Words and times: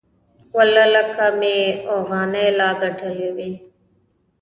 ولله 0.55 1.03
که 1.15 1.27
مې 1.39 1.55
اوغانۍ 1.91 2.47
لا 2.59 2.69
گټلې 2.81 3.29
وي. 3.35 3.51